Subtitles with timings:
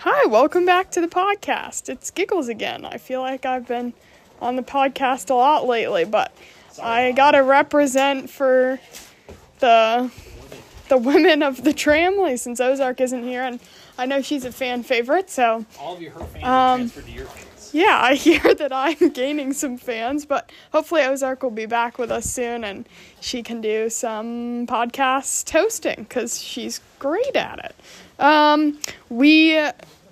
[0.00, 1.88] Hi, welcome back to the podcast.
[1.88, 2.84] It's Giggles again.
[2.84, 3.92] I feel like I've been
[4.40, 6.32] on the podcast a lot lately, but
[6.82, 8.80] I gotta represent for
[9.58, 10.10] the
[10.88, 13.60] the women of the tramily since Ozark isn't here, and
[13.98, 15.30] I know she's a fan favorite.
[15.30, 17.70] So All of your her fans Um, transferred to your fans.
[17.74, 22.10] yeah, I hear that I'm gaining some fans, but hopefully Ozark will be back with
[22.10, 22.88] us soon, and
[23.20, 27.74] she can do some podcast hosting because she's great at it.
[28.20, 29.58] Um, we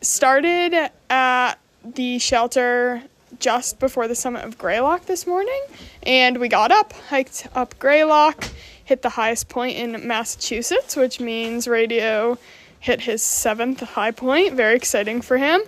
[0.00, 3.02] started at the shelter
[3.38, 5.62] just before the summit of Greylock this morning,
[6.02, 8.44] and we got up, hiked up Greylock,
[8.84, 12.38] hit the highest point in Massachusetts, which means Radio
[12.80, 14.54] hit his seventh high point.
[14.54, 15.62] Very exciting for him.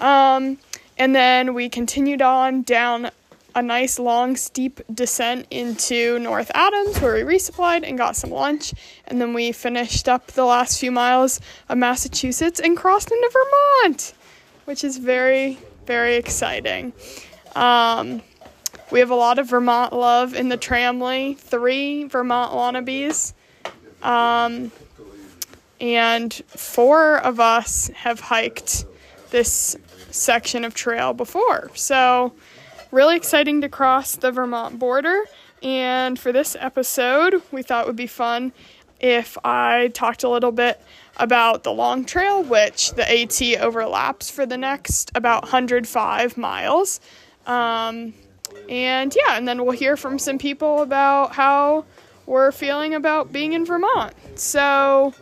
[0.00, 0.58] Um,
[0.98, 3.10] and then we continued on down
[3.58, 8.72] a nice long steep descent into North Adams where we resupplied and got some lunch.
[9.08, 14.14] And then we finished up the last few miles of Massachusetts and crossed into Vermont,
[14.64, 16.92] which is very, very exciting.
[17.56, 18.22] Um,
[18.92, 23.32] we have a lot of Vermont love in the tramily, three Vermont wannabes.
[24.04, 24.70] Um,
[25.80, 28.84] and four of us have hiked
[29.30, 29.76] this
[30.12, 31.72] section of trail before.
[31.74, 32.34] So,
[32.90, 35.24] really exciting to cross the Vermont border.
[35.62, 38.52] And for this episode, we thought it would be fun
[39.00, 40.80] if I talked a little bit
[41.16, 47.00] about the long trail, which the AT overlaps for the next about 105 miles.
[47.46, 48.14] Um,
[48.68, 51.84] and yeah, and then we'll hear from some people about how
[52.26, 54.14] we're feeling about being in Vermont.
[54.34, 55.14] So,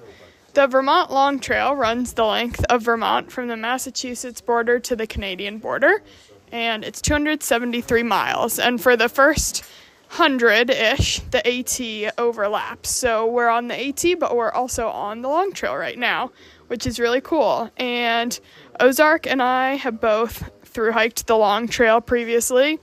[0.55, 5.07] the Vermont Long Trail runs the length of Vermont from the Massachusetts border to the
[5.07, 6.03] Canadian border,
[6.53, 8.59] and it's 273 miles.
[8.59, 9.65] And for the first
[10.09, 12.91] hundred ish, the AT overlaps.
[12.91, 16.31] So we're on the AT, but we're also on the Long Trail right now,
[16.69, 17.71] which is really cool.
[17.77, 18.39] And
[18.81, 22.79] Ozark and I have both through hiked the Long Trail previously,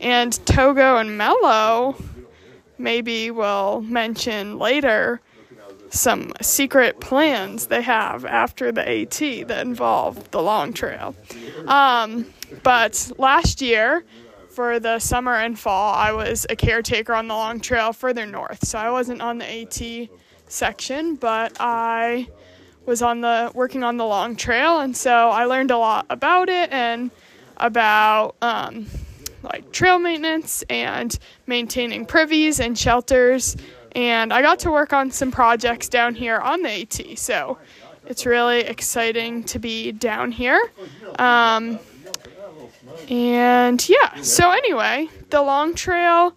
[0.00, 1.96] and Togo and Mello
[2.78, 5.20] maybe we'll mention later
[5.98, 9.18] some secret plans they have after the AT
[9.48, 11.14] that involve the long trail.
[11.66, 12.26] Um,
[12.62, 14.04] but last year,
[14.50, 18.66] for the summer and fall, I was a caretaker on the long trail further north.
[18.66, 20.08] So I wasn't on the AT
[20.48, 22.28] section, but I
[22.86, 26.48] was on the working on the long trail, and so I learned a lot about
[26.48, 27.10] it and
[27.56, 28.86] about um,
[29.42, 33.56] like trail maintenance and maintaining privies and shelters
[33.96, 37.18] and I got to work on some projects down here on the AT.
[37.18, 37.58] So
[38.04, 40.60] it's really exciting to be down here.
[41.18, 41.78] Um,
[43.08, 46.36] and yeah, so anyway, the Long Trail,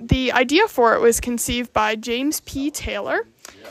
[0.00, 2.70] the idea for it was conceived by James P.
[2.70, 3.26] Taylor,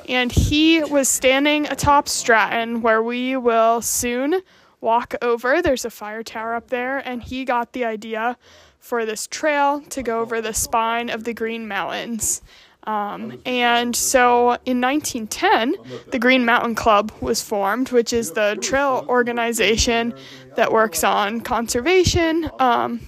[0.08, 4.42] and he was standing atop Stratton, where we will soon
[4.80, 5.62] walk over.
[5.62, 8.38] There's a fire tower up there, and he got the idea
[8.80, 12.42] for this trail to go over the spine of the Green Mountains.
[12.88, 15.76] Um, and so in 1910,
[16.10, 20.14] the Green Mountain Club was formed, which is the trail organization
[20.56, 23.02] that works on conservation um,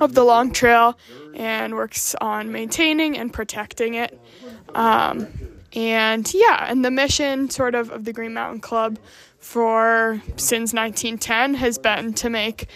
[0.00, 0.98] of the Long Trail
[1.32, 4.20] and works on maintaining and protecting it.
[4.74, 5.28] Um,
[5.72, 8.98] and yeah, and the mission sort of of the Green Mountain Club
[9.38, 12.66] for since 1910 has been to make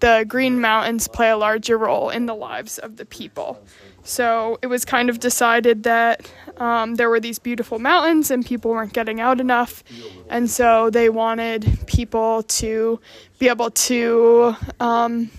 [0.00, 3.60] the Green Mountains play a larger role in the lives of the people.
[4.08, 8.70] So it was kind of decided that um, there were these beautiful mountains and people
[8.70, 9.84] weren't getting out enough.
[10.30, 13.00] And so they wanted people to
[13.38, 15.30] be able to um,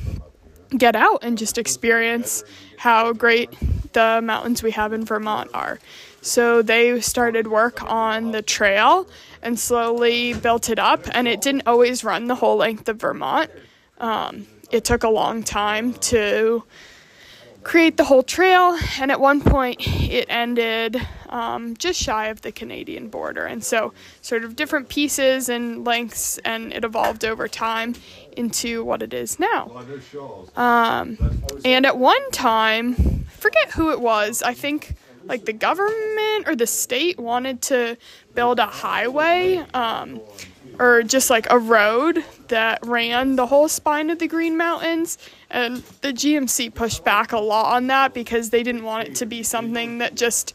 [0.78, 2.44] get out and just experience
[2.78, 3.50] how great
[3.94, 5.80] the mountains we have in Vermont are.
[6.22, 9.10] So they started work on the trail
[9.42, 11.08] and slowly built it up.
[11.12, 13.50] And it didn't always run the whole length of Vermont.
[13.98, 16.64] Um, it took a long time to
[17.64, 21.00] create the whole trail, and at one point it ended
[21.30, 23.46] um, just shy of the Canadian border.
[23.46, 27.96] And so, sort of different pieces and lengths, and it evolved over time
[28.36, 29.84] into what it is now.
[30.56, 31.18] Um,
[31.66, 34.96] and at one time, forget who it was, I think
[35.26, 37.98] like the government or the state wanted to
[38.34, 39.58] build a highway.
[39.74, 40.22] Um,
[40.80, 45.18] or just like a road that ran the whole spine of the Green Mountains.
[45.52, 49.26] And the GMC pushed back a lot on that because they didn't want it to
[49.26, 50.54] be something that just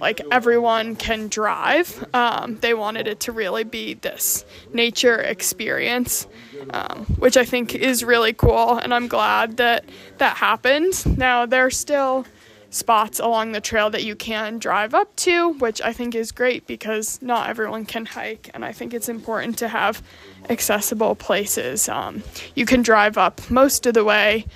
[0.00, 2.04] like everyone can drive.
[2.14, 6.26] Um, they wanted it to really be this nature experience,
[6.70, 8.76] um, which I think is really cool.
[8.76, 9.84] And I'm glad that
[10.18, 11.18] that happened.
[11.18, 12.26] Now, they're still
[12.74, 16.66] spots along the trail that you can drive up to, which I think is great
[16.66, 20.02] because not everyone can hike, and I think it's important to have
[20.50, 21.88] accessible places.
[21.88, 22.24] Um,
[22.56, 24.46] you can drive up most of the way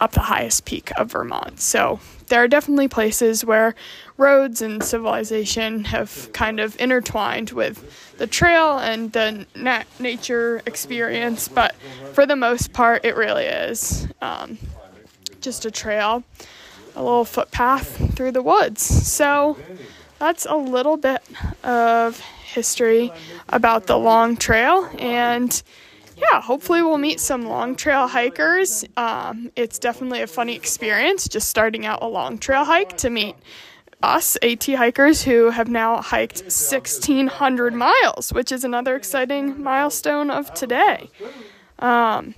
[0.00, 1.60] up the highest peak of Vermont.
[1.60, 3.74] So there are definitely places where
[4.16, 11.48] roads and civilization have kind of intertwined with the trail and the nat- nature experience,
[11.48, 11.74] but
[12.12, 14.58] for the most part, it really is um,
[15.40, 16.24] just a trail,
[16.98, 18.82] a little footpath through the woods.
[18.82, 19.56] So
[20.18, 21.22] that's a little bit
[21.64, 23.12] of history
[23.48, 25.62] about the long trail and
[26.16, 28.84] yeah, hopefully we'll meet some long trail hikers.
[28.96, 33.36] Um, it's definitely a funny experience just starting out a long trail hike to meet
[34.02, 40.52] us AT hikers who have now hiked 1,600 miles, which is another exciting milestone of
[40.54, 41.10] today.
[41.78, 42.34] Um,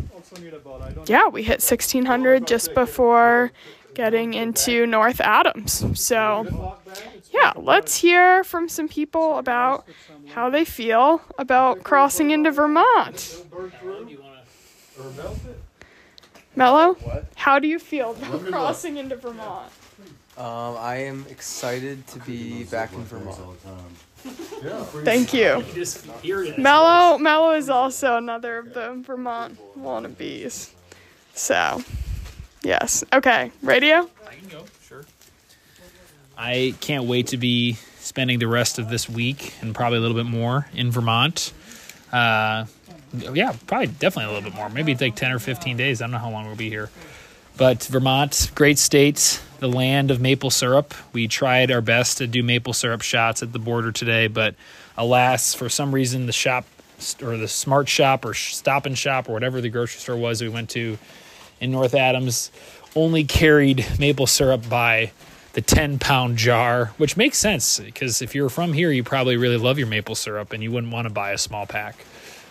[1.07, 3.53] yeah, we hit 1,600 just before
[4.01, 5.85] getting into North Adams.
[6.01, 6.79] So,
[7.31, 9.85] yeah, let's hear from some people about
[10.29, 13.45] how they feel about crossing into Vermont.
[16.57, 16.97] Mello,
[17.35, 19.71] how do you feel about crossing into Vermont?
[20.39, 23.39] Um, I am excited to be back in Vermont.
[25.05, 25.63] Thank you.
[26.57, 30.71] Mello, Mello is also another of the Vermont wannabes.
[31.35, 31.83] So,
[32.63, 33.05] yes.
[33.13, 34.09] Okay, radio?
[34.29, 35.05] I can go, sure.
[36.37, 40.17] I can't wait to be spending the rest of this week and probably a little
[40.17, 41.53] bit more in Vermont.
[42.13, 42.67] Uh,
[43.33, 44.69] yeah, probably definitely a little bit more.
[44.69, 46.01] Maybe like 10 or 15 days.
[46.01, 46.91] I don't know how long we'll be here.
[47.57, 50.95] But Vermont, great state, the land of maple syrup.
[51.13, 54.55] We tried our best to do maple syrup shots at the border today, but
[54.97, 56.65] alas, for some reason, the shop
[57.23, 60.49] or the smart shop or stop and shop or whatever the grocery store was we
[60.49, 60.99] went to
[61.61, 62.51] in North Adams
[62.97, 65.13] only carried maple syrup by
[65.53, 69.57] the 10 pound jar, which makes sense because if you're from here, you probably really
[69.57, 72.05] love your maple syrup and you wouldn't want to buy a small pack.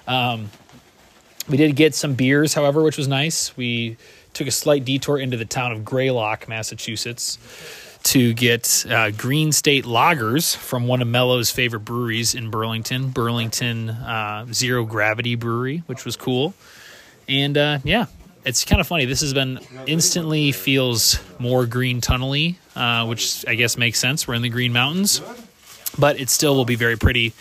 [0.08, 0.50] Um,
[1.48, 3.56] we did get some beers, however, which was nice.
[3.58, 3.98] We
[4.34, 7.38] took a slight detour into the town of Greylock, Massachusetts,
[8.04, 13.90] to get uh, Green State Lagers from one of Mello's favorite breweries in Burlington, Burlington
[13.90, 16.54] uh, Zero Gravity Brewery, which was cool.
[17.28, 18.06] And uh, yeah,
[18.46, 19.06] it's kind of funny.
[19.06, 24.28] This has been instantly feels more green tunnely, uh, which I guess makes sense.
[24.28, 25.22] We're in the Green Mountains,
[25.98, 27.34] but it still will be very pretty.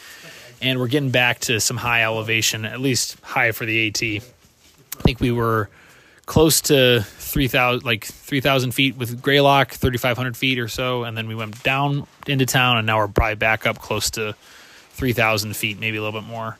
[0.61, 4.03] And we're getting back to some high elevation, at least high for the AT.
[4.03, 5.71] I think we were
[6.27, 11.35] close to 3000 like 3000 feet with greylock 3500 feet or so and then we
[11.35, 14.35] went down into town and now we're probably back up close to
[14.91, 16.59] 3000 feet maybe a little bit more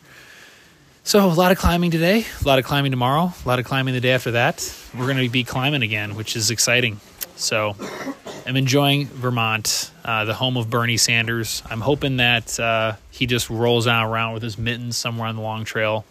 [1.09, 3.95] so a lot of climbing today a lot of climbing tomorrow a lot of climbing
[3.95, 7.01] the day after that we're going to be climbing again which is exciting
[7.37, 7.75] so
[8.47, 13.49] i'm enjoying vermont uh, the home of bernie sanders i'm hoping that uh, he just
[13.49, 16.05] rolls out around with his mittens somewhere on the long trail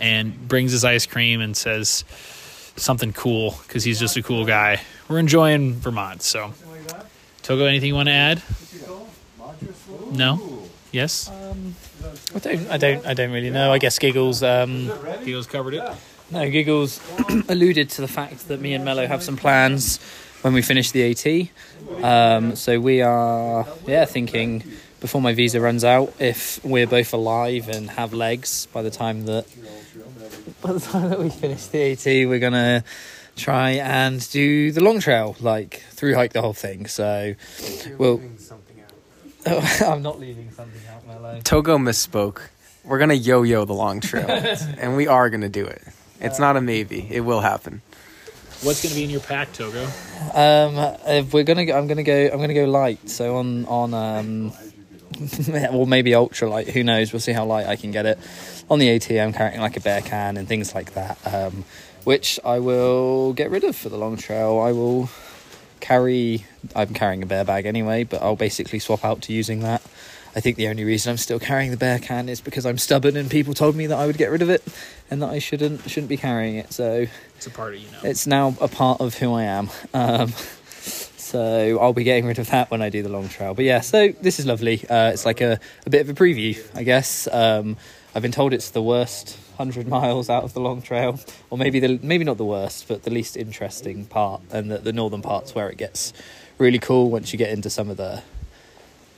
[0.00, 2.04] and brings his ice cream and says
[2.76, 4.80] something cool because he's just a cool guy.
[5.08, 6.22] We're enjoying Vermont.
[6.22, 6.52] So,
[7.42, 8.42] Togo, anything you want to add?
[10.10, 10.62] No.
[10.92, 11.30] Yes.
[12.34, 12.70] I don't.
[12.70, 13.06] I don't.
[13.06, 13.72] I don't really know.
[13.72, 14.42] I guess Giggles.
[14.42, 14.90] Um,
[15.24, 15.82] Giggles covered it.
[16.30, 17.00] No, Giggles
[17.48, 20.00] alluded to the fact that me and Mello have some plans
[20.42, 22.04] when we finish the AT.
[22.04, 24.64] Um, so we are, yeah, thinking
[25.00, 29.26] before my visa runs out, if we're both alive and have legs by the time
[29.26, 29.46] that
[30.62, 32.84] by the time that we finish the AT, we're gonna
[33.36, 36.86] try and do the long trail, like through hike the whole thing.
[36.86, 37.34] So
[37.98, 38.20] we'll.
[39.46, 41.40] Oh, I'm not leaving something out, Mello.
[41.42, 42.40] Togo misspoke.
[42.84, 44.28] We're gonna yo-yo the long trail,
[44.78, 45.82] and we are gonna do it.
[46.20, 47.06] It's not a maybe.
[47.10, 47.82] It will happen.
[48.62, 49.84] What's going to be in your pack, Togo?
[50.32, 52.30] Um, if we're gonna, go, I'm gonna go.
[52.32, 53.10] I'm gonna go light.
[53.10, 54.52] So on on um,
[55.70, 56.68] or maybe ultralight.
[56.68, 57.12] Who knows?
[57.12, 58.18] We'll see how light I can get it.
[58.70, 61.64] On the AT, I'm carrying like a bear can and things like that, um,
[62.04, 64.58] which I will get rid of for the long trail.
[64.60, 65.10] I will
[65.84, 66.46] carry.
[66.74, 69.82] I'm carrying a bear bag anyway, but I'll basically swap out to using that.
[70.34, 73.16] I think the only reason I'm still carrying the bear can is because I'm stubborn
[73.16, 74.64] and people told me that I would get rid of it
[75.10, 76.72] and that I shouldn't shouldn't be carrying it.
[76.72, 77.98] So it's a part of you know.
[78.02, 79.68] It's now a part of who I am.
[79.92, 80.32] Um,
[81.16, 83.54] so I'll be getting rid of that when I do the long trail.
[83.54, 84.88] But yeah, so this is lovely.
[84.88, 87.28] Uh, it's like a, a bit of a preview, I guess.
[87.30, 87.76] Um,
[88.14, 91.18] I've been told it's the worst hundred miles out of the long trail,
[91.50, 94.92] or maybe the maybe not the worst, but the least interesting part, and the, the
[94.92, 96.12] northern part's where it gets
[96.58, 98.22] really cool once you get into some of the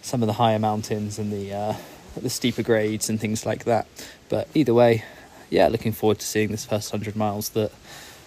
[0.00, 1.74] some of the higher mountains and the uh,
[2.16, 3.86] the steeper grades and things like that.
[4.30, 5.04] But either way,
[5.50, 7.72] yeah, looking forward to seeing this first hundred miles that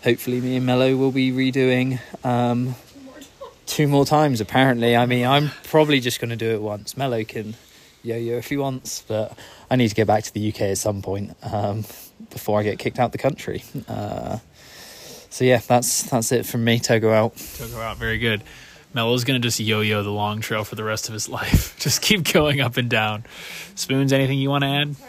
[0.04, 2.76] hopefully me and Mello will be redoing um,
[3.66, 4.96] two more times apparently.
[4.96, 6.96] I mean, I'm probably just going to do it once.
[6.96, 7.56] Mello can
[8.04, 9.38] yo-yo if he wants, but
[9.70, 11.84] I need to get back to the UK at some point um,
[12.30, 13.64] before I get kicked out the country.
[13.88, 14.40] Uh,
[15.30, 16.80] so yeah, that's that's it from me.
[16.80, 17.36] Togo out.
[17.58, 17.98] Togo out.
[17.98, 18.44] Very good.
[18.94, 21.78] Mello's gonna just yo-yo the long trail for the rest of his life.
[21.80, 23.26] Just keep going up and down.
[23.76, 24.96] Spoons, anything you want to add?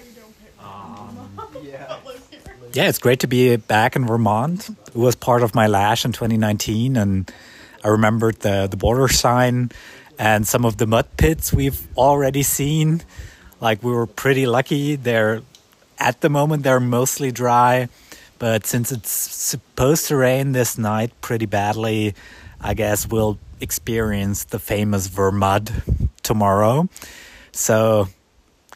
[2.73, 4.71] Yeah, it's great to be back in Vermont.
[4.71, 7.29] It was part of my lash in 2019, and
[7.83, 9.73] I remembered the the border sign
[10.21, 13.01] and some of the mud pits we've already seen.
[13.59, 14.97] Like we were pretty lucky.
[14.97, 15.41] They're
[15.99, 17.89] at the moment they're mostly dry,
[18.39, 22.15] but since it's supposed to rain this night pretty badly,
[22.61, 25.73] I guess we'll experience the famous Vermud
[26.23, 26.91] tomorrow.
[27.53, 28.09] So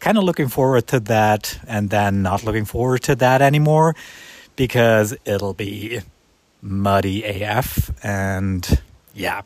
[0.01, 3.95] kind of looking forward to that and then not looking forward to that anymore
[4.57, 6.01] because it'll be
[6.63, 8.81] muddy AF and
[9.13, 9.43] yeah.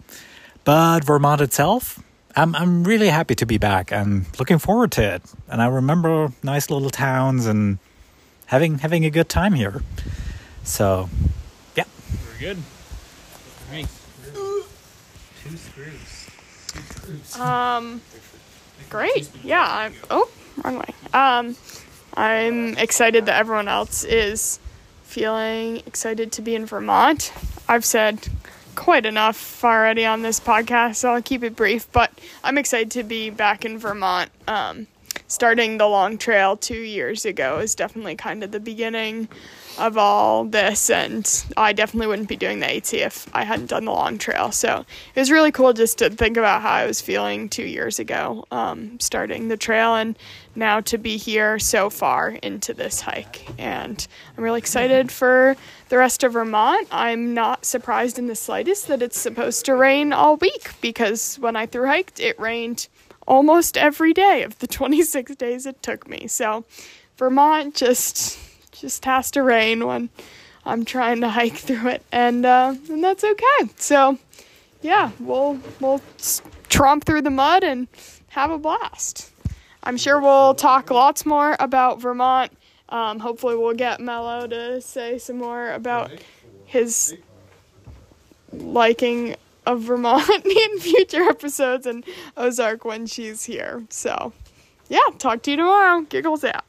[0.69, 1.99] But Vermont itself,
[2.37, 3.91] I'm I'm really happy to be back.
[3.91, 5.23] I'm looking forward to it.
[5.49, 7.79] And I remember nice little towns and
[8.45, 9.81] having having a good time here.
[10.65, 11.09] So,
[11.75, 11.85] yeah.
[12.37, 12.63] Very good.
[13.73, 13.87] Me.
[17.41, 18.03] Um,
[18.91, 19.31] great.
[19.43, 19.65] Yeah.
[19.67, 20.31] I'm, oh,
[20.63, 20.95] wrong way.
[21.15, 21.57] Um,
[22.13, 24.61] I'm excited that everyone else is
[25.05, 27.33] feeling excited to be in Vermont.
[27.67, 28.29] I've said
[28.79, 31.91] quite enough already on this podcast, so I'll keep it brief.
[31.91, 32.13] But
[32.45, 34.31] I'm excited to be back in Vermont.
[34.47, 34.87] Um,
[35.29, 39.29] starting the long trail two years ago is definitely kind of the beginning
[39.79, 43.85] of all this and I definitely wouldn't be doing the AT if I hadn't done
[43.85, 44.51] the long trail.
[44.51, 47.99] So it was really cool just to think about how I was feeling two years
[47.99, 50.19] ago, um, starting the trail and
[50.57, 53.47] now to be here so far into this hike.
[53.59, 54.05] And
[54.37, 55.57] I'm really excited for
[55.91, 56.89] the rest of Vermont.
[56.91, 61.55] I'm not surprised in the slightest that it's supposed to rain all week because when
[61.55, 62.89] I through hiked, it rained
[63.29, 66.27] almost every day of the 26 days it took me.
[66.27, 66.65] So
[67.17, 68.39] Vermont just
[68.73, 70.09] just has to rain when
[70.65, 73.71] I'm trying to hike through it, and uh, and that's okay.
[73.77, 74.19] So,
[74.83, 76.01] yeah, we'll we'll
[76.69, 77.89] tromp through the mud and
[78.29, 79.31] have a blast.
[79.83, 82.53] I'm sure we'll talk lots more about Vermont.
[82.91, 86.11] Um, hopefully, we'll get Mello to say some more about
[86.67, 87.17] his
[88.53, 89.37] liking
[89.69, 92.05] of Vermont in future episodes and
[92.37, 93.85] Ozark when she's here.
[93.91, 94.33] So,
[94.89, 96.01] yeah, talk to you tomorrow.
[96.01, 96.65] Giggles out.